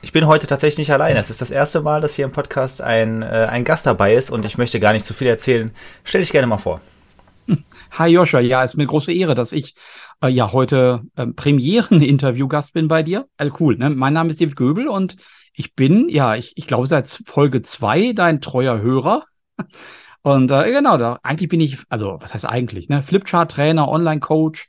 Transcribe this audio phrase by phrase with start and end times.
[0.00, 1.18] ich bin heute tatsächlich nicht alleine.
[1.18, 4.30] Es ist das erste Mal, dass hier im Podcast ein, äh, ein Gast dabei ist
[4.30, 5.72] und ich möchte gar nicht zu viel erzählen.
[6.04, 6.80] Stell dich gerne mal vor.
[7.92, 9.74] Hi Joscha, ja, ist mir eine große Ehre, dass ich
[10.22, 13.26] äh, ja heute äh, Premieren-Interviewgast bin bei dir.
[13.36, 13.90] Also cool, ne?
[13.90, 15.16] Mein Name ist David Göbel und
[15.54, 19.24] ich bin, ja, ich, ich glaube seit Folge zwei dein treuer Hörer.
[20.22, 23.02] Und äh, genau, da eigentlich bin ich, also was heißt eigentlich, ne?
[23.02, 24.68] Flipchart-Trainer, Online-Coach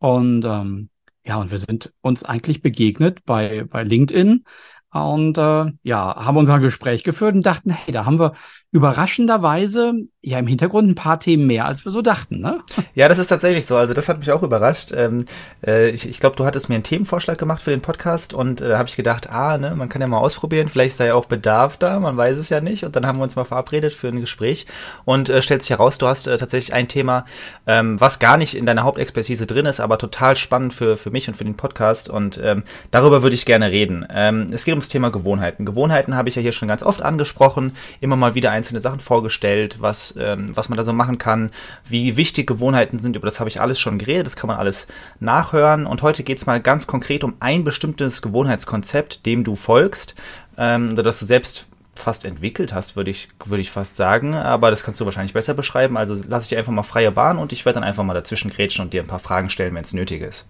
[0.00, 0.90] und ähm,
[1.28, 4.44] ja, und wir sind uns eigentlich begegnet bei, bei LinkedIn.
[4.90, 8.32] Und äh, ja, haben unser Gespräch geführt und dachten, hey, da haben wir
[8.70, 12.60] überraschenderweise ja im Hintergrund ein paar Themen mehr, als wir so dachten, ne?
[12.94, 13.76] Ja, das ist tatsächlich so.
[13.76, 14.92] Also das hat mich auch überrascht.
[14.94, 15.24] Ähm,
[15.64, 18.68] äh, ich ich glaube, du hattest mir einen Themenvorschlag gemacht für den Podcast und äh,
[18.68, 21.14] da habe ich gedacht, ah, ne, man kann ja mal ausprobieren, vielleicht ist da ja
[21.14, 22.84] auch Bedarf da, man weiß es ja nicht.
[22.84, 24.66] Und dann haben wir uns mal verabredet für ein Gespräch
[25.04, 27.24] und äh, stellt sich heraus, du hast äh, tatsächlich ein Thema,
[27.66, 31.28] ähm, was gar nicht in deiner Hauptexpertise drin ist, aber total spannend für, für mich
[31.28, 32.10] und für den Podcast.
[32.10, 34.06] Und ähm, darüber würde ich gerne reden.
[34.10, 35.64] Ähm, es geht ums Thema Gewohnheiten.
[35.64, 39.78] Gewohnheiten habe ich ja hier schon ganz oft angesprochen, immer mal wieder einzelne Sachen vorgestellt,
[39.80, 41.50] was ähm, was man da so machen kann,
[41.88, 44.86] wie wichtig Gewohnheiten sind, über das habe ich alles schon geredet, das kann man alles
[45.20, 45.86] nachhören.
[45.86, 50.14] Und heute geht es mal ganz konkret um ein bestimmtes Gewohnheitskonzept, dem du folgst,
[50.56, 51.66] ähm, das du selbst
[51.98, 54.34] fast entwickelt hast, würde ich, würde ich fast sagen.
[54.34, 55.96] Aber das kannst du wahrscheinlich besser beschreiben.
[55.96, 58.50] Also lasse ich dir einfach mal freie Bahn und ich werde dann einfach mal dazwischen
[58.50, 60.48] grätschen und dir ein paar Fragen stellen, wenn es nötig ist.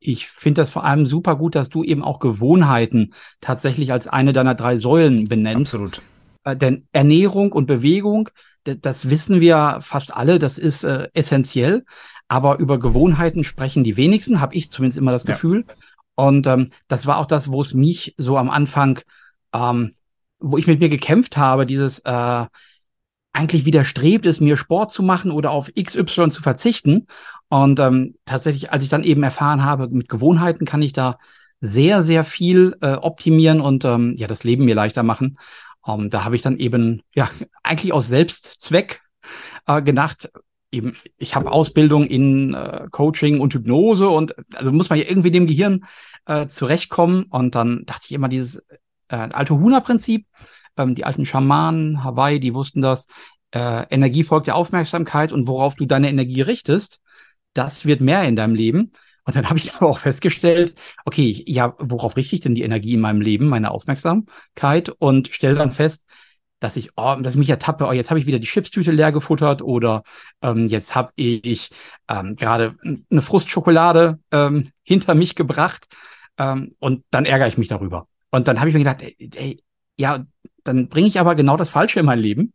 [0.00, 4.32] Ich finde das vor allem super gut, dass du eben auch Gewohnheiten tatsächlich als eine
[4.32, 5.74] deiner drei Säulen benennst.
[5.74, 6.02] Absolut.
[6.48, 8.30] Äh, denn Ernährung und Bewegung,
[8.64, 11.84] das wissen wir fast alle, das ist äh, essentiell.
[12.28, 15.64] Aber über Gewohnheiten sprechen die wenigsten, habe ich zumindest immer das Gefühl.
[15.66, 15.74] Ja.
[16.14, 18.98] Und ähm, das war auch das, wo es mich so am Anfang,
[19.54, 19.92] ähm,
[20.38, 22.44] wo ich mit mir gekämpft habe, dieses äh,
[23.32, 27.06] eigentlich widerstrebt es mir, Sport zu machen oder auf XY zu verzichten.
[27.48, 31.18] Und ähm, tatsächlich, als ich dann eben erfahren habe, mit Gewohnheiten kann ich da
[31.60, 35.38] sehr, sehr viel äh, optimieren und ähm, ja, das Leben mir leichter machen.
[35.86, 37.28] Ähm, da habe ich dann eben, ja,
[37.62, 39.00] eigentlich aus Selbstzweck
[39.66, 40.30] äh, gedacht,
[40.70, 45.30] eben, ich habe Ausbildung in äh, Coaching und Hypnose und also muss man ja irgendwie
[45.30, 45.84] dem Gehirn
[46.26, 47.24] äh, zurechtkommen.
[47.24, 48.56] Und dann dachte ich immer dieses
[49.08, 50.26] äh, alte Huna-Prinzip,
[50.76, 53.06] ähm, die alten Schamanen, Hawaii, die wussten das,
[53.50, 57.00] äh, Energie folgt der Aufmerksamkeit und worauf du deine Energie richtest,
[57.54, 58.92] das wird mehr in deinem Leben.
[59.28, 60.74] Und dann habe ich aber auch festgestellt,
[61.04, 65.54] okay, ja, worauf richte ich denn die Energie in meinem Leben, meine Aufmerksamkeit und stelle
[65.54, 66.02] dann fest,
[66.60, 69.12] dass ich, oh, dass ich mich ertappe, oh, jetzt habe ich wieder die Chipstüte leer
[69.12, 70.02] gefuttert oder
[70.40, 71.70] ähm, jetzt habe ich
[72.08, 72.76] ähm, gerade
[73.10, 75.86] eine Frustschokolade ähm, hinter mich gebracht
[76.38, 78.08] ähm, und dann ärgere ich mich darüber.
[78.30, 79.62] Und dann habe ich mir gedacht, ey, ey,
[79.98, 80.24] ja,
[80.64, 82.54] dann bringe ich aber genau das Falsche in mein Leben,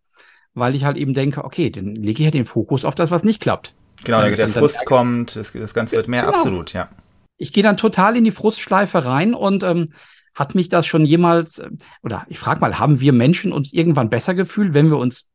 [0.55, 3.23] weil ich halt eben denke, okay, dann lege ich ja den Fokus auf das, was
[3.23, 3.73] nicht klappt.
[4.03, 6.33] Genau, der, der Frust kommt, das, das, Ganze wird mehr, genau.
[6.33, 6.89] absolut, ja.
[7.37, 9.93] Ich gehe dann total in die Frustschleife rein und ähm,
[10.35, 11.69] hat mich das schon jemals, äh,
[12.01, 15.29] oder ich frage mal, haben wir Menschen uns irgendwann besser gefühlt, wenn wir uns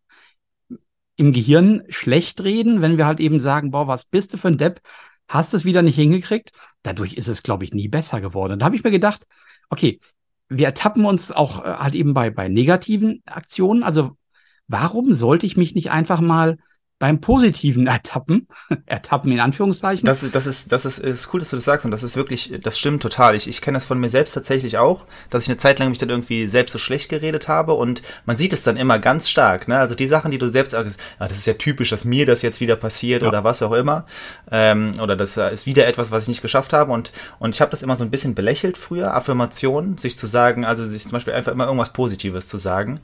[1.17, 4.59] im Gehirn schlecht reden, wenn wir halt eben sagen, boah, was bist du für ein
[4.59, 4.81] Depp,
[5.27, 6.53] hast es wieder nicht hingekriegt?
[6.83, 8.53] Dadurch ist es, glaube ich, nie besser geworden.
[8.55, 9.27] Und da habe ich mir gedacht,
[9.69, 9.99] okay,
[10.49, 13.83] wir ertappen uns auch äh, halt eben bei, bei negativen Aktionen.
[13.83, 14.17] Also
[14.69, 16.59] warum sollte ich mich nicht einfach mal
[16.99, 18.49] beim positiven Ertappen,
[18.87, 20.05] Ertappen in Anführungszeichen.
[20.05, 22.17] Das, ist, das, ist, das ist, ist cool, dass du das sagst und das ist
[22.17, 23.37] wirklich, das stimmt total.
[23.37, 25.99] Ich, ich kenne das von mir selbst tatsächlich auch, dass ich eine Zeit lang mich
[25.99, 29.69] dann irgendwie selbst so schlecht geredet habe und man sieht es dann immer ganz stark.
[29.69, 29.79] Ne?
[29.79, 32.43] Also die Sachen, die du selbst sagst, ah, das ist ja typisch, dass mir das
[32.43, 33.29] jetzt wieder passiert ja.
[33.29, 34.05] oder was auch immer.
[34.51, 37.71] Ähm, oder das ist wieder etwas, was ich nicht geschafft habe und, und ich habe
[37.71, 41.35] das immer so ein bisschen belächelt früher, Affirmation, sich zu sagen, also sich zum Beispiel
[41.35, 43.01] einfach immer irgendwas Positives zu sagen.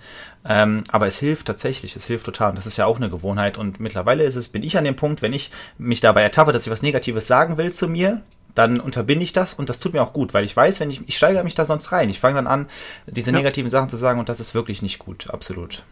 [0.46, 2.50] Ähm, aber es hilft tatsächlich, es hilft total.
[2.50, 3.56] Und das ist ja auch eine Gewohnheit.
[3.56, 6.66] Und mittlerweile ist es, bin ich an dem Punkt, wenn ich mich dabei ertappe, dass
[6.66, 8.22] ich was Negatives sagen will zu mir,
[8.54, 11.02] dann unterbinde ich das und das tut mir auch gut, weil ich weiß, wenn ich,
[11.06, 12.08] ich steigere mich da sonst rein.
[12.08, 12.66] Ich fange dann an,
[13.06, 13.36] diese ja.
[13.36, 15.84] negativen Sachen zu sagen und das ist wirklich nicht gut, absolut.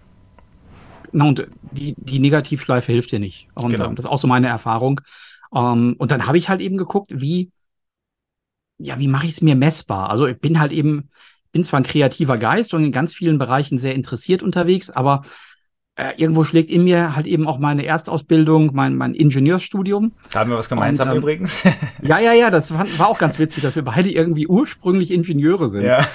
[1.12, 3.49] Na, und die, die Negativschleife hilft dir nicht.
[3.55, 3.87] Und genau.
[3.87, 5.00] Ähm, das ist auch so meine Erfahrung.
[5.55, 7.50] Ähm, und dann habe ich halt eben geguckt, wie,
[8.79, 10.11] ja, wie mache ich es mir messbar?
[10.11, 11.11] Also ich bin halt eben,
[11.53, 15.23] bin zwar ein kreativer Geist und in ganz vielen Bereichen sehr interessiert unterwegs, aber
[15.97, 20.12] äh, irgendwo schlägt in mir halt eben auch meine Erstausbildung, mein, mein Ingenieursstudium.
[20.31, 21.65] Da haben wir was gemeinsam Und, ähm, übrigens.
[22.03, 25.69] ja, ja, ja, das war, war auch ganz witzig, dass wir beide irgendwie ursprünglich Ingenieure
[25.69, 25.83] sind.
[25.83, 26.06] Ja.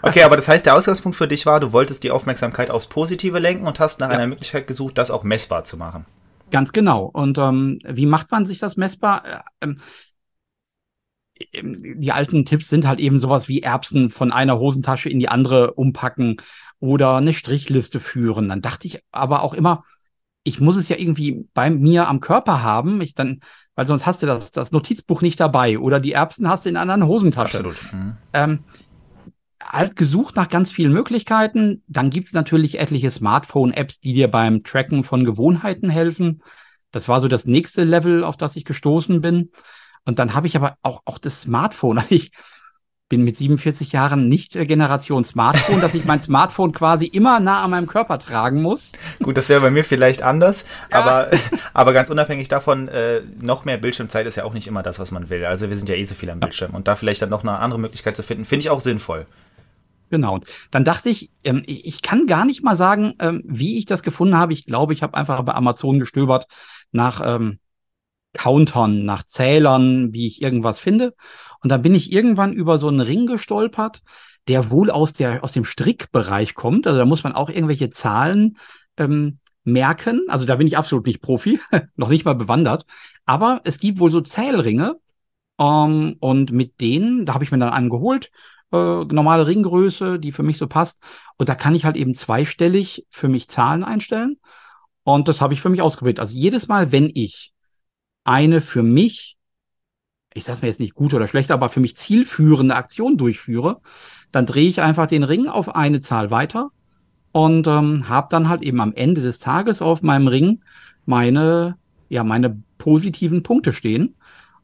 [0.00, 3.38] Okay, aber das heißt, der Ausgangspunkt für dich war, du wolltest die Aufmerksamkeit aufs Positive
[3.40, 4.14] lenken und hast nach ja.
[4.14, 6.06] einer Möglichkeit gesucht, das auch messbar zu machen.
[6.50, 7.04] Ganz genau.
[7.04, 9.24] Und ähm, wie macht man sich das messbar?
[9.26, 9.76] Äh, ähm,
[11.52, 15.28] ähm, die alten Tipps sind halt eben sowas wie Erbsen von einer Hosentasche in die
[15.28, 16.36] andere umpacken
[16.80, 18.48] oder eine Strichliste führen.
[18.48, 19.84] Dann dachte ich aber auch immer,
[20.44, 23.00] ich muss es ja irgendwie bei mir am Körper haben.
[23.00, 23.40] Ich dann,
[23.74, 26.76] weil sonst hast du das, das Notizbuch nicht dabei oder die Erbsen hast du in
[26.76, 27.58] einer anderen Hosentasche.
[27.58, 27.92] Absolut.
[27.92, 28.16] Mhm.
[28.32, 28.58] Ähm,
[29.60, 31.82] halt gesucht nach ganz vielen Möglichkeiten.
[31.86, 36.42] Dann gibt es natürlich etliche Smartphone-Apps, die dir beim Tracken von Gewohnheiten helfen.
[36.90, 39.50] Das war so das nächste Level, auf das ich gestoßen bin.
[40.06, 41.98] Und dann habe ich aber auch, auch das Smartphone.
[42.02, 42.32] Also ich
[43.08, 47.62] bin mit 47 Jahren nicht äh, Generation Smartphone, dass ich mein Smartphone quasi immer nah
[47.62, 48.92] an meinem Körper tragen muss.
[49.22, 50.98] Gut, das wäre bei mir vielleicht anders, ja.
[50.98, 51.30] aber,
[51.74, 55.10] aber ganz unabhängig davon, äh, noch mehr Bildschirmzeit ist ja auch nicht immer das, was
[55.10, 55.44] man will.
[55.44, 57.58] Also wir sind ja eh so viel am Bildschirm und da vielleicht dann noch eine
[57.58, 59.26] andere Möglichkeit zu finden, finde ich auch sinnvoll.
[60.10, 60.34] Genau.
[60.34, 64.02] Und dann dachte ich, ähm, ich kann gar nicht mal sagen, ähm, wie ich das
[64.02, 64.52] gefunden habe.
[64.52, 66.46] Ich glaube, ich habe einfach bei Amazon gestöbert
[66.92, 67.58] nach ähm,
[68.38, 71.14] Countern, nach Zählern, wie ich irgendwas finde.
[71.60, 74.02] Und dann bin ich irgendwann über so einen Ring gestolpert,
[74.46, 76.86] der wohl aus, der, aus dem Strickbereich kommt.
[76.86, 78.56] Also da muss man auch irgendwelche Zahlen
[78.96, 80.22] ähm, merken.
[80.28, 81.60] Also da bin ich absolut nicht Profi,
[81.96, 82.86] noch nicht mal bewandert.
[83.26, 84.96] Aber es gibt wohl so Zählringe.
[85.58, 88.30] Ähm, und mit denen, da habe ich mir dann einen geholt,
[88.72, 91.00] äh, normale Ringgröße, die für mich so passt.
[91.38, 94.38] Und da kann ich halt eben zweistellig für mich Zahlen einstellen.
[95.02, 96.20] Und das habe ich für mich ausprobiert.
[96.20, 97.52] Also jedes Mal, wenn ich
[98.28, 99.38] eine für mich,
[100.34, 103.80] ich sage mir jetzt nicht gut oder schlecht, aber für mich zielführende Aktion durchführe,
[104.32, 106.70] dann drehe ich einfach den Ring auf eine Zahl weiter
[107.32, 110.60] und ähm, habe dann halt eben am Ende des Tages auf meinem Ring
[111.06, 111.78] meine,
[112.10, 114.14] ja, meine positiven Punkte stehen.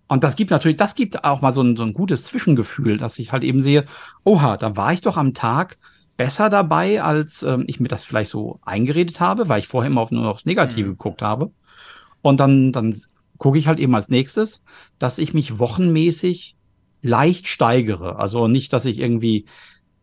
[0.09, 3.19] Und das gibt natürlich, das gibt auch mal so ein, so ein gutes Zwischengefühl, dass
[3.19, 3.87] ich halt eben sehe,
[4.25, 5.79] oha, da war ich doch am Tag
[6.19, 10.03] besser dabei, als ähm, ich mir das vielleicht so eingeredet habe, weil ich vorher immer
[10.03, 10.93] auf, nur aufs Negative mhm.
[10.93, 11.51] geguckt habe.
[12.21, 12.95] Und dann, dann
[13.39, 14.63] gucke ich halt eben als nächstes,
[14.99, 16.57] dass ich mich wochenmäßig
[17.03, 18.17] leicht steigere.
[18.17, 19.47] Also nicht, dass ich irgendwie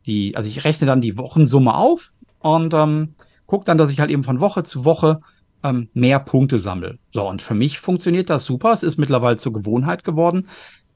[0.05, 4.11] die, also ich rechne dann die Wochensumme auf und ähm, gucke dann, dass ich halt
[4.11, 5.21] eben von Woche zu Woche
[5.63, 6.97] ähm, mehr Punkte sammle.
[7.11, 8.71] So, und für mich funktioniert das super.
[8.71, 10.47] Es ist mittlerweile zur Gewohnheit geworden.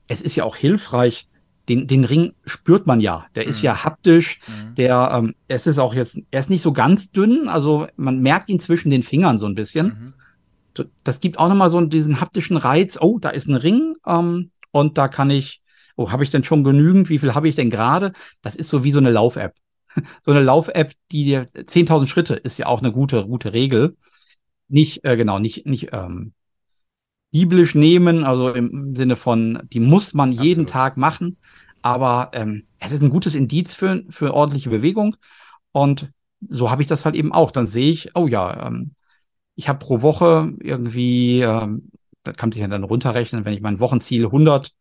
[0.08, 1.28] Es ist ja auch hilfreich.
[1.68, 3.26] Den, den Ring spürt man ja.
[3.34, 3.50] Der mhm.
[3.50, 4.40] ist ja haptisch.
[4.48, 4.76] Mhm.
[4.76, 7.48] Der, ähm, es ist auch jetzt, er ist nicht so ganz dünn.
[7.48, 9.88] Also man merkt ihn zwischen den Fingern so ein bisschen.
[9.88, 10.14] Mhm
[11.04, 12.98] das gibt auch nochmal so diesen haptischen Reiz.
[13.00, 15.62] Oh, da ist ein Ring ähm, und da kann ich,
[15.96, 17.10] oh, habe ich denn schon genügend?
[17.10, 18.14] Wie viel habe ich denn gerade?
[18.42, 19.56] Das ist so wie so eine Lauf-App.
[20.24, 23.96] so eine Lauf-App, die dir 10.000 Schritte ist ja auch eine gute, gute Regel.
[24.68, 26.34] Nicht, äh, genau, nicht, nicht ähm,
[27.32, 30.48] biblisch nehmen, also im Sinne von, die muss man Absolut.
[30.48, 31.38] jeden Tag machen.
[31.82, 35.18] Aber ähm, es ist ein gutes Indiz für, für ordentliche Bewegung.
[35.72, 36.10] Und
[36.48, 37.52] so habe ich das halt eben auch.
[37.52, 38.96] Dann sehe ich, oh ja, ähm,
[39.56, 41.92] ich habe pro Woche irgendwie, ähm,
[42.24, 44.72] das kann sich ja dann runterrechnen, wenn ich mein Wochenziel 100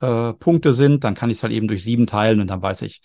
[0.00, 2.82] äh, Punkte sind, dann kann ich es halt eben durch sieben teilen und dann weiß
[2.82, 3.02] ich,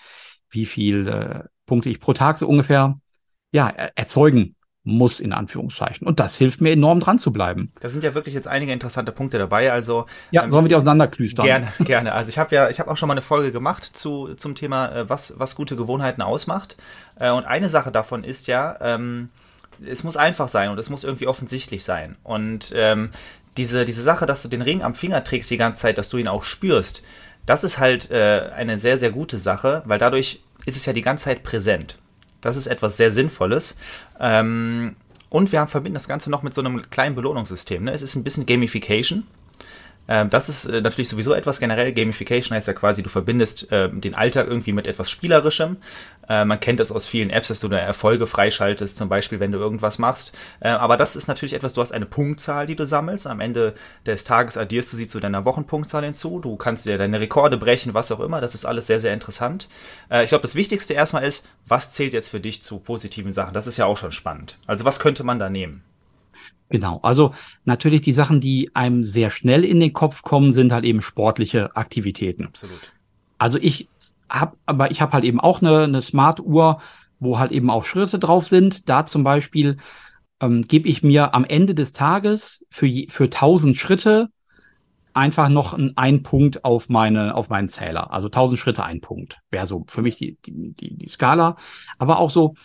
[0.49, 2.99] wie viel äh, Punkte ich pro Tag so ungefähr
[3.51, 6.07] ja erzeugen muss in Anführungszeichen.
[6.07, 7.71] Und das hilft mir enorm dran zu bleiben.
[7.81, 9.71] Da sind ja wirklich jetzt einige interessante Punkte dabei.
[9.71, 11.45] Also ja, ähm, sollen wir die auseinanderklüstern?
[11.45, 12.13] Gerne, gerne.
[12.13, 14.91] Also ich habe ja, ich habe auch schon mal eine Folge gemacht zu zum Thema,
[14.91, 16.77] äh, was was gute Gewohnheiten ausmacht.
[17.19, 19.29] Äh, und eine Sache davon ist ja ähm,
[19.85, 22.17] es muss einfach sein und es muss irgendwie offensichtlich sein.
[22.23, 23.11] Und ähm,
[23.57, 26.17] diese, diese Sache, dass du den Ring am Finger trägst die ganze Zeit, dass du
[26.17, 27.03] ihn auch spürst,
[27.45, 31.01] das ist halt äh, eine sehr, sehr gute Sache, weil dadurch ist es ja die
[31.01, 31.97] ganze Zeit präsent.
[32.39, 33.77] Das ist etwas sehr Sinnvolles.
[34.19, 34.95] Ähm,
[35.29, 37.85] und wir haben, verbinden das Ganze noch mit so einem kleinen Belohnungssystem.
[37.85, 37.93] Ne?
[37.93, 39.25] Es ist ein bisschen Gamification.
[40.11, 41.93] Ähm, das ist äh, natürlich sowieso etwas generell.
[41.93, 45.77] Gamification heißt ja quasi, du verbindest ähm, den Alltag irgendwie mit etwas Spielerischem.
[46.27, 49.53] Äh, man kennt das aus vielen Apps, dass du da Erfolge freischaltest, zum Beispiel, wenn
[49.53, 50.35] du irgendwas machst.
[50.59, 53.25] Äh, aber das ist natürlich etwas, du hast eine Punktzahl, die du sammelst.
[53.25, 53.73] Am Ende
[54.05, 56.41] des Tages addierst du sie zu deiner Wochenpunktzahl hinzu.
[56.41, 58.41] Du kannst dir deine Rekorde brechen, was auch immer.
[58.41, 59.69] Das ist alles sehr, sehr interessant.
[60.23, 63.53] ich glaube, das Wichtigste erstmal ist, was zählt jetzt für dich zu positiven Sachen?
[63.53, 64.57] Das ist ja auch schon spannend.
[64.67, 65.83] Also was könnte man da nehmen?
[66.69, 66.99] Genau.
[67.03, 67.33] Also
[67.65, 71.75] natürlich die Sachen, die einem sehr schnell in den Kopf kommen, sind halt eben sportliche
[71.75, 72.45] Aktivitäten.
[72.45, 72.93] Absolut.
[73.37, 73.89] Also ich
[74.29, 76.79] habe, aber ich habe halt eben auch eine, eine Smart-Uhr,
[77.19, 78.87] wo halt eben auch Schritte drauf sind.
[78.87, 79.77] Da zum Beispiel
[80.39, 84.29] ähm, gebe ich mir am Ende des Tages für, für 1000 Schritte
[85.13, 88.13] einfach noch einen Punkt auf meine auf meinen Zähler.
[88.13, 91.57] Also 1000 Schritte ein Punkt wäre so für mich die, die, die, die Skala.
[91.97, 92.55] Aber auch so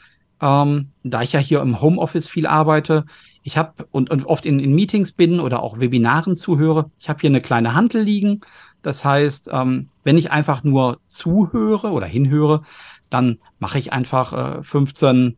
[0.41, 3.07] Ähm, da ich ja hier im Homeoffice viel arbeite,
[3.47, 7.21] ich habe und, und oft in, in Meetings bin oder auch Webinaren zuhöre, ich habe
[7.21, 8.41] hier eine kleine Hantel liegen.
[8.83, 12.63] Das heißt, ähm, wenn ich einfach nur zuhöre oder hinhöre,
[13.09, 15.37] dann mache ich einfach äh, 15,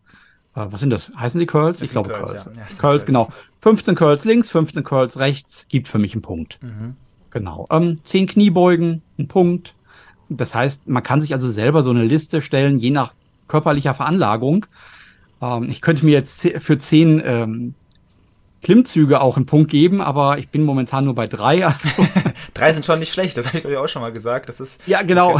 [0.54, 1.12] äh, was sind das?
[1.18, 1.82] Heißen die Curls?
[1.82, 2.30] Ich glaube Curls.
[2.30, 2.52] Curls, ja.
[2.52, 3.28] Ja, Curls, Curls, genau.
[3.60, 6.58] 15 Curls links, 15 Curls rechts, gibt für mich einen Punkt.
[6.62, 6.96] Mhm.
[7.28, 7.66] Genau.
[7.70, 9.74] Ähm, 10 Kniebeugen, ein Punkt.
[10.30, 13.12] Das heißt, man kann sich also selber so eine Liste stellen, je nach
[13.48, 14.64] körperlicher Veranlagung.
[15.42, 17.74] Ähm, ich könnte mir jetzt für 10 ähm,
[18.62, 21.66] Klimmzüge auch einen Punkt geben, aber ich bin momentan nur bei drei.
[21.66, 21.88] Also
[22.58, 24.48] drei sind schon nicht schlecht, das habe ich euch auch schon mal gesagt.
[24.48, 25.38] Das ist ja genau.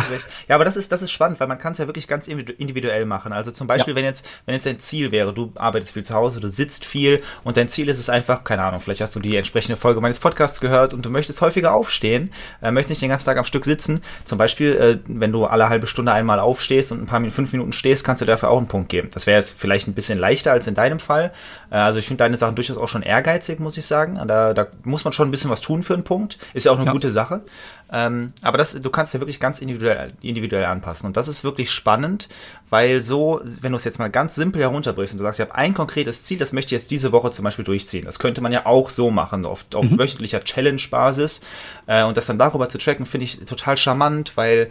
[0.49, 3.07] ja, aber das ist das ist spannend, weil man kann es ja wirklich ganz individuell
[3.07, 3.33] machen.
[3.33, 3.97] Also zum Beispiel, ja.
[3.97, 7.23] wenn jetzt wenn jetzt dein Ziel wäre, du arbeitest viel zu Hause, du sitzt viel
[7.45, 10.21] und dein Ziel ist es einfach, keine Ahnung, vielleicht hast du die entsprechende Folge meines
[10.21, 12.33] Podcasts gehört und du möchtest häufiger aufstehen,
[12.63, 14.03] äh, möchtest nicht den ganzen Tag am Stück sitzen.
[14.25, 17.53] Zum Beispiel, äh, wenn du alle halbe Stunde einmal aufstehst und ein paar Minuten, fünf
[17.53, 19.11] Minuten stehst, kannst du dafür auch einen Punkt geben.
[19.13, 21.33] Das wäre jetzt vielleicht ein bisschen leichter als in deinem Fall.
[21.71, 24.21] Äh, also ich finde deine Sachen durchaus auch schon ehrgeizig, muss ich sagen.
[24.27, 26.39] Da, da muss man schon ein bisschen was tun für einen Punkt.
[26.55, 26.93] Ist ja auch eine ja.
[26.93, 27.43] gute Sache.
[27.91, 31.07] Ähm, aber das, du kannst ja wirklich ganz individuell, individuell anpassen.
[31.07, 32.29] Und das ist wirklich spannend,
[32.69, 35.55] weil so, wenn du es jetzt mal ganz simpel herunterbrichst und du sagst, ich habe
[35.55, 38.05] ein konkretes Ziel, das möchte ich jetzt diese Woche zum Beispiel durchziehen.
[38.05, 39.99] Das könnte man ja auch so machen, auf, auf mhm.
[39.99, 41.41] wöchentlicher Challenge-Basis.
[41.87, 44.69] Äh, und das dann darüber zu tracken, finde ich total charmant, weil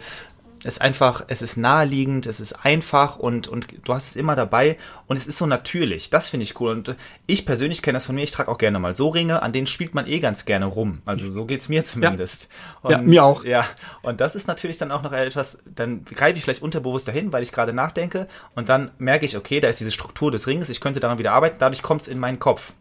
[0.64, 4.76] ist einfach, es ist naheliegend, es ist einfach und, und du hast es immer dabei
[5.06, 6.10] und es ist so natürlich.
[6.10, 6.72] Das finde ich cool.
[6.72, 6.96] Und
[7.26, 9.66] ich persönlich kenne das von mir, ich trage auch gerne mal so Ringe, an denen
[9.66, 11.02] spielt man eh ganz gerne rum.
[11.04, 12.48] Also so geht es mir zumindest.
[12.50, 12.78] Ja.
[12.82, 13.44] Und, ja, mir auch.
[13.44, 13.66] Ja,
[14.02, 17.42] und das ist natürlich dann auch noch etwas, dann greife ich vielleicht unterbewusst dahin, weil
[17.42, 20.80] ich gerade nachdenke und dann merke ich, okay, da ist diese Struktur des Ringes, ich
[20.80, 22.72] könnte daran wieder arbeiten, dadurch kommt es in meinen Kopf.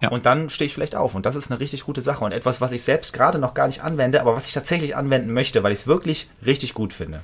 [0.00, 0.10] Ja.
[0.10, 1.14] Und dann stehe ich vielleicht auf.
[1.14, 2.24] Und das ist eine richtig gute Sache.
[2.24, 5.32] Und etwas, was ich selbst gerade noch gar nicht anwende, aber was ich tatsächlich anwenden
[5.32, 7.20] möchte, weil ich es wirklich richtig gut finde.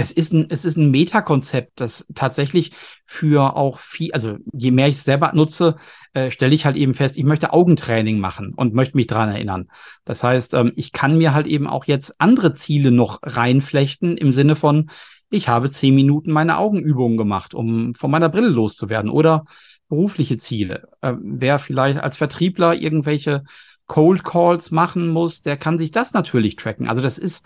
[0.00, 2.70] Es ist ein, es ist ein Metakonzept, das tatsächlich
[3.04, 5.74] für auch viel, also je mehr ich es selber nutze,
[6.12, 9.68] äh, stelle ich halt eben fest, ich möchte Augentraining machen und möchte mich dran erinnern.
[10.04, 14.32] Das heißt, ähm, ich kann mir halt eben auch jetzt andere Ziele noch reinflechten im
[14.32, 14.88] Sinne von,
[15.30, 19.46] ich habe zehn Minuten meine Augenübungen gemacht, um von meiner Brille loszuwerden oder
[19.88, 20.88] berufliche Ziele.
[21.00, 23.44] Äh, wer vielleicht als Vertriebler irgendwelche
[23.86, 26.88] Cold Calls machen muss, der kann sich das natürlich tracken.
[26.88, 27.44] Also das ist,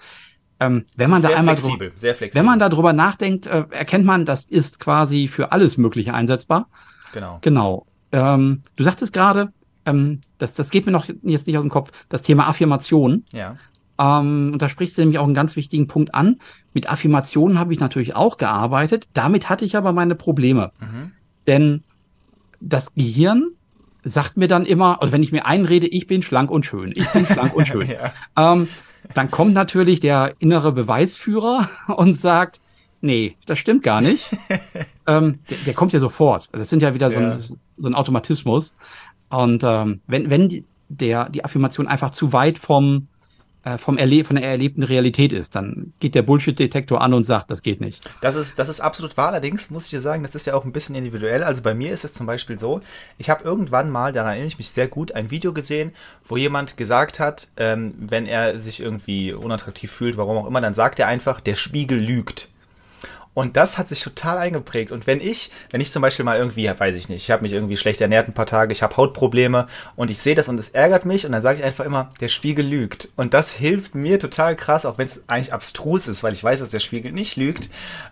[0.61, 2.40] ähm, wenn man da einmal flexibel, sehr flexibel.
[2.40, 6.68] wenn man darüber nachdenkt, äh, erkennt man, das ist quasi für alles Mögliche einsetzbar.
[7.12, 7.38] Genau.
[7.42, 7.87] Genau.
[8.11, 9.52] Ähm, du sagtest gerade,
[9.87, 13.25] ähm, das, das geht mir noch jetzt nicht aus dem Kopf, das Thema Affirmation.
[13.32, 13.56] Ja.
[13.99, 16.38] Ähm, und da sprichst du nämlich auch einen ganz wichtigen Punkt an.
[16.72, 19.08] Mit Affirmationen habe ich natürlich auch gearbeitet.
[19.12, 20.72] Damit hatte ich aber meine Probleme.
[20.80, 21.12] Mhm.
[21.46, 21.84] Denn
[22.62, 23.50] das Gehirn
[24.04, 27.09] sagt mir dann immer, also wenn ich mir einrede, ich bin schlank und schön, ich
[27.12, 28.12] bin schlank und schön, ja.
[28.37, 28.69] ähm,
[29.14, 32.61] dann kommt natürlich der innere Beweisführer und sagt,
[33.00, 34.25] nee, das stimmt gar nicht.
[35.07, 36.49] ähm, der, der, kommt ja sofort.
[36.52, 37.33] Das sind ja wieder so, ja.
[37.33, 38.75] Ein, so ein Automatismus.
[39.28, 43.09] Und ähm, wenn, wenn die, der, die Affirmation einfach zu weit vom,
[43.78, 47.62] vom Erle von der erlebten Realität ist, dann geht der Bullshit-Detektor an und sagt, das
[47.62, 48.00] geht nicht.
[48.21, 49.28] Das ist, das ist absolut wahr.
[49.28, 51.45] Allerdings muss ich dir sagen, das ist ja auch ein bisschen individuell.
[51.45, 52.81] Also bei mir ist es zum Beispiel so,
[53.19, 55.92] ich habe irgendwann mal, daran erinnere ich mich sehr gut, ein Video gesehen,
[56.25, 60.75] wo jemand gesagt hat, ähm, wenn er sich irgendwie unattraktiv fühlt, warum auch immer, dann
[60.75, 62.49] sagt er einfach, der Spiegel lügt.
[63.35, 64.93] Und das hat sich total eingeprägt.
[64.93, 67.53] Und wenn ich, wenn ich zum Beispiel mal irgendwie, weiß ich nicht, ich habe mich
[67.53, 70.69] irgendwie schlecht ernährt ein paar Tage, ich habe Hautprobleme und ich sehe das und es
[70.69, 73.09] ärgert mich und dann sage ich einfach immer, der Spiegel lügt.
[73.17, 76.61] Und das hilft mir total krass, auch wenn es eigentlich abstrus ist, weil ich weiß,
[76.61, 77.71] dass der Spiegel nicht lügt.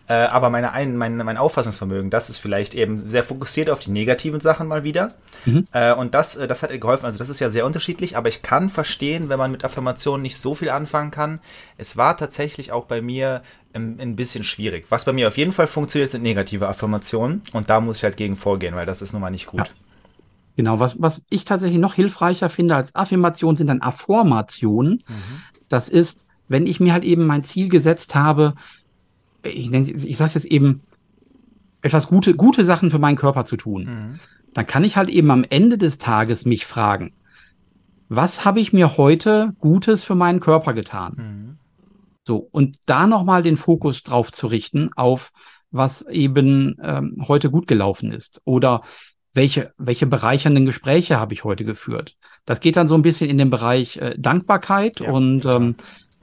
[0.09, 3.91] Äh, aber meine, ein, mein, mein Auffassungsvermögen, das ist vielleicht eben sehr fokussiert auf die
[3.91, 5.13] negativen Sachen mal wieder.
[5.45, 5.67] Mhm.
[5.73, 7.05] Äh, und das, äh, das hat geholfen.
[7.05, 10.39] Also das ist ja sehr unterschiedlich, aber ich kann verstehen, wenn man mit Affirmationen nicht
[10.39, 11.41] so viel anfangen kann.
[11.77, 14.87] Es war tatsächlich auch bei mir ein bisschen schwierig.
[14.89, 17.43] Was bei mir auf jeden Fall funktioniert, sind negative Affirmationen.
[17.53, 19.61] Und da muss ich halt gegen vorgehen, weil das ist nun mal nicht gut.
[19.61, 19.75] Ja.
[20.57, 25.03] Genau, was, was ich tatsächlich noch hilfreicher finde als Affirmation sind dann Afformationen.
[25.09, 25.15] Mhm.
[25.69, 28.55] Das ist, wenn ich mir halt eben mein Ziel gesetzt habe,
[29.43, 30.83] ich, nenne, ich sage jetzt eben,
[31.83, 34.21] etwas gute, gute Sachen für meinen Körper zu tun, mhm.
[34.53, 37.13] dann kann ich halt eben am Ende des Tages mich fragen,
[38.11, 41.15] was habe ich mir heute Gutes für meinen Körper getan?
[41.17, 41.40] Mhm.
[42.31, 45.33] So, und da nochmal den Fokus drauf zu richten, auf
[45.73, 48.41] was eben ähm, heute gut gelaufen ist.
[48.45, 48.83] Oder
[49.35, 52.17] welche, welche bereichernden Gespräche habe ich heute geführt.
[52.45, 55.75] Das geht dann so ein bisschen in den Bereich äh, Dankbarkeit ja, und, ähm,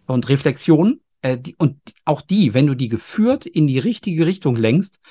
[0.05, 1.01] und Reflexion.
[1.21, 5.01] Äh, die, und auch die, wenn du die geführt in die richtige Richtung lenkst,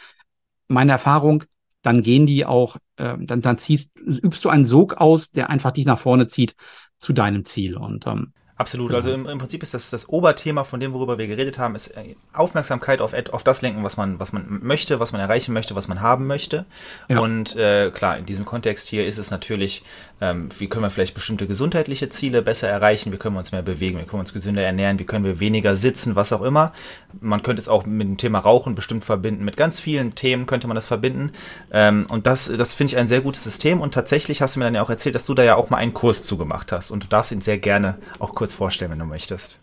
[0.67, 1.45] meine Erfahrung,
[1.83, 5.73] dann gehen die auch, äh, dann, dann ziehst, übst du einen Sog aus, der einfach
[5.73, 6.57] dich nach vorne zieht
[6.97, 7.77] zu deinem Ziel.
[7.77, 8.89] Und ähm, Absolut.
[8.89, 8.97] Genau.
[8.97, 11.89] Also im, im, Prinzip ist das das Oberthema von dem, worüber wir geredet haben, ist
[11.89, 15.75] äh, Aufmerksamkeit auf, auf das lenken, was man, was man möchte, was man erreichen möchte,
[15.75, 16.65] was man haben möchte.
[17.09, 17.21] Ja.
[17.21, 19.85] Und äh, klar, in diesem Kontext hier ist es natürlich,
[20.23, 23.61] ähm, wie können wir vielleicht bestimmte gesundheitliche Ziele besser erreichen, wie können wir uns mehr
[23.61, 26.73] bewegen, wie können wir uns gesünder ernähren, wie können wir weniger sitzen, was auch immer.
[27.21, 30.67] Man könnte es auch mit dem Thema Rauchen bestimmt verbinden, mit ganz vielen Themen könnte
[30.67, 31.33] man das verbinden.
[31.71, 33.83] Ähm, und das, das finde ich ein sehr gutes System.
[33.83, 35.77] Und tatsächlich hast du mir dann ja auch erzählt, dass du da ja auch mal
[35.77, 36.91] einen Kurs zugemacht hast.
[36.91, 39.59] Und du darfst ihn sehr gerne auch kurz kurz vorstellen, wenn du möchtest.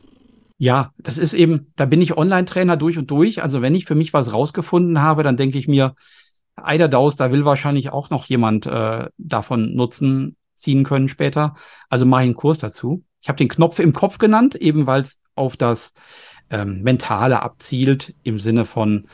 [0.57, 3.41] Ja, das ist eben, da bin ich Online-Trainer durch und durch.
[3.41, 5.95] Also wenn ich für mich was rausgefunden habe, dann denke ich mir,
[6.57, 11.55] Eiderdaus, da will wahrscheinlich auch noch jemand äh, davon Nutzen ziehen können später.
[11.89, 13.05] Also mache ich einen Kurs dazu.
[13.21, 15.93] Ich habe den Knopf im Kopf genannt, eben weil es auf das
[16.49, 19.07] ähm, Mentale abzielt, im Sinne von,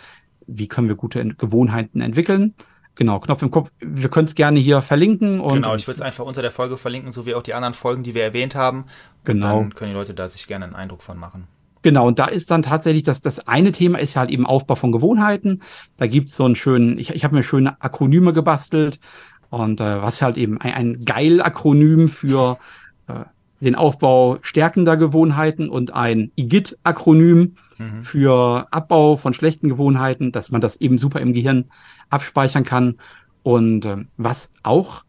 [0.47, 2.55] wie können wir gute Gewohnheiten entwickeln.
[3.00, 3.72] Genau, Knopf im Kopf.
[3.79, 5.39] Wir können es gerne hier verlinken.
[5.39, 7.74] Und genau, ich würde es einfach unter der Folge verlinken, so wie auch die anderen
[7.74, 8.88] Folgen, die wir erwähnt haben.
[9.24, 9.60] Genau.
[9.60, 11.48] Und dann können die Leute da sich gerne einen Eindruck von machen.
[11.82, 14.91] Genau, und da ist dann tatsächlich das, das eine Thema ist halt eben Aufbau von
[14.91, 15.62] Gewohnheiten.
[15.96, 19.00] Da gibt's so einen schönen, ich, ich habe mir schöne Akronyme gebastelt
[19.50, 22.58] und äh, was halt eben ein, ein geil Akronym für
[23.08, 23.24] äh,
[23.62, 28.04] den Aufbau stärkender Gewohnheiten und ein IGIT-Akronym mhm.
[28.04, 31.66] für Abbau von schlechten Gewohnheiten, dass man das eben super im Gehirn
[32.10, 32.96] abspeichern kann.
[33.44, 35.04] Und äh, was auch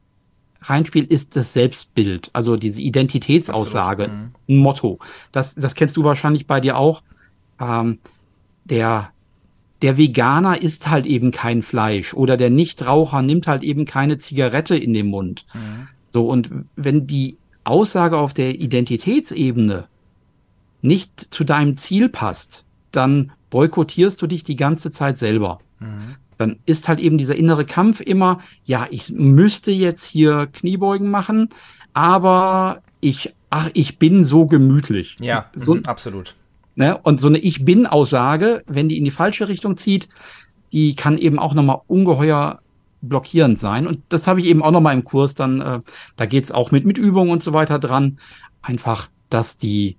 [0.63, 4.31] reinspielt, ist das Selbstbild, also diese Identitätsaussage, mhm.
[4.49, 4.99] ein Motto.
[5.33, 7.03] Das, das kennst du wahrscheinlich bei dir auch.
[7.61, 7.99] Ähm,
[8.65, 9.11] der,
[9.83, 14.77] der Veganer isst halt eben kein Fleisch oder der Nichtraucher nimmt halt eben keine Zigarette
[14.77, 15.47] in den Mund.
[15.55, 15.89] Mhm.
[16.13, 19.85] So, und wenn die Aussage auf der Identitätsebene
[20.83, 25.61] nicht zu deinem Ziel passt, dann boykottierst du dich die ganze Zeit selber.
[25.79, 31.11] Mhm dann ist halt eben dieser innere Kampf immer, ja, ich müsste jetzt hier Kniebeugen
[31.11, 31.51] machen,
[31.93, 35.17] aber ich, ach, ich bin so gemütlich.
[35.21, 36.35] Ja, so, mh, absolut.
[36.77, 36.97] Ne?
[36.97, 40.09] Und so eine Ich bin-Aussage, wenn die in die falsche Richtung zieht,
[40.73, 42.61] die kann eben auch nochmal ungeheuer
[43.03, 43.87] blockierend sein.
[43.87, 45.81] Und das habe ich eben auch nochmal im Kurs dann, äh,
[46.17, 48.19] da geht's auch mit, mit Übungen und so weiter dran.
[48.63, 49.97] Einfach, dass die,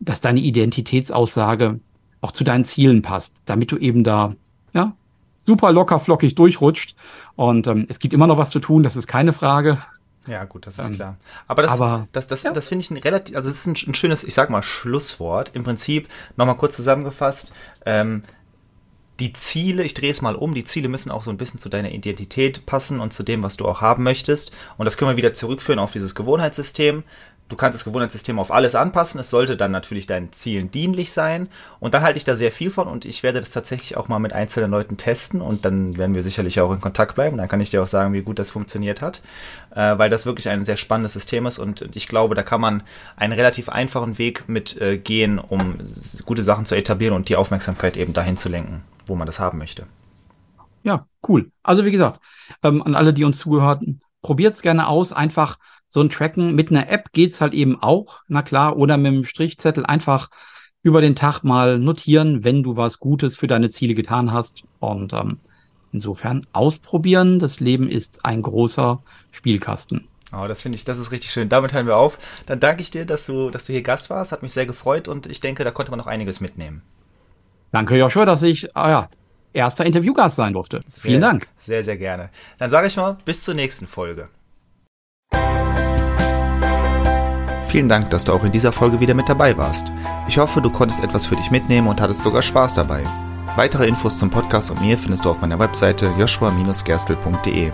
[0.00, 1.80] dass deine Identitätsaussage
[2.20, 4.34] auch zu deinen Zielen passt, damit du eben da,
[4.72, 4.94] ja,
[5.40, 6.96] super locker flockig durchrutscht.
[7.36, 9.78] Und ähm, es gibt immer noch was zu tun, das ist keine Frage.
[10.26, 11.16] Ja, gut, das ist ähm, klar.
[11.46, 12.52] Aber das, aber, das, das, ja.
[12.52, 15.52] das finde ich ein relativ, also es ist ein, ein, schönes, ich sag mal, Schlusswort.
[15.54, 17.52] Im Prinzip, nochmal kurz zusammengefasst,
[17.86, 18.22] ähm,
[19.20, 21.68] die Ziele, ich drehe es mal um, die Ziele müssen auch so ein bisschen zu
[21.68, 24.50] deiner Identität passen und zu dem, was du auch haben möchtest.
[24.78, 27.04] Und das können wir wieder zurückführen auf dieses Gewohnheitssystem.
[27.50, 29.18] Du kannst das Gewohnheitssystem auf alles anpassen.
[29.18, 31.48] Es sollte dann natürlich deinen Zielen dienlich sein.
[31.80, 34.20] Und dann halte ich da sehr viel von und ich werde das tatsächlich auch mal
[34.20, 37.36] mit einzelnen Leuten testen und dann werden wir sicherlich auch in Kontakt bleiben.
[37.36, 39.20] Dann kann ich dir auch sagen, wie gut das funktioniert hat,
[39.74, 42.84] äh, weil das wirklich ein sehr spannendes System ist und ich glaube, da kann man
[43.16, 45.74] einen relativ einfachen Weg mit äh, gehen, um
[46.24, 49.58] gute Sachen zu etablieren und die Aufmerksamkeit eben dahin zu lenken, wo man das haben
[49.58, 49.86] möchte.
[50.82, 51.50] Ja, cool.
[51.62, 52.20] Also wie gesagt,
[52.62, 55.12] ähm, an alle, die uns zugehörten, probiert es gerne aus.
[55.12, 59.08] Einfach so ein Tracken mit einer App geht's halt eben auch, na klar, oder mit
[59.08, 60.30] einem Strichzettel einfach
[60.82, 64.62] über den Tag mal notieren, wenn du was Gutes für deine Ziele getan hast.
[64.78, 65.38] Und ähm,
[65.92, 67.38] insofern ausprobieren.
[67.38, 70.06] Das Leben ist ein großer Spielkasten.
[70.32, 71.48] Oh, das finde ich, das ist richtig schön.
[71.48, 72.18] Damit hören wir auf.
[72.46, 74.32] Dann danke ich dir, dass du, dass du hier Gast warst.
[74.32, 76.82] Hat mich sehr gefreut und ich denke, da konnte man noch einiges mitnehmen.
[77.72, 79.08] Danke Joshua, dass ich ah ja,
[79.52, 80.80] erster Interviewgast sein durfte.
[80.88, 81.48] Sehr, Vielen Dank.
[81.56, 82.30] Sehr, sehr gerne.
[82.58, 84.28] Dann sage ich mal, bis zur nächsten Folge.
[87.70, 89.92] Vielen Dank, dass du auch in dieser Folge wieder mit dabei warst.
[90.26, 93.04] Ich hoffe, du konntest etwas für dich mitnehmen und hattest sogar Spaß dabei.
[93.54, 97.70] Weitere Infos zum Podcast und mir findest du auf meiner Webseite joshua-gerstel.de.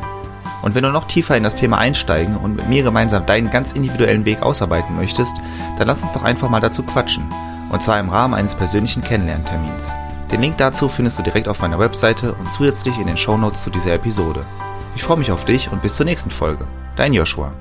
[0.63, 3.73] Und wenn du noch tiefer in das Thema einsteigen und mit mir gemeinsam deinen ganz
[3.73, 5.37] individuellen Weg ausarbeiten möchtest,
[5.79, 7.27] dann lass uns doch einfach mal dazu quatschen.
[7.77, 9.95] Und zwar im Rahmen eines persönlichen Kennenlerntermins.
[10.33, 13.69] Den Link dazu findest du direkt auf meiner Webseite und zusätzlich in den Shownotes zu
[13.69, 14.47] dieser Episode.
[14.95, 16.67] Ich freue mich auf dich und bis zur nächsten Folge.
[16.97, 17.53] Dein Joshua.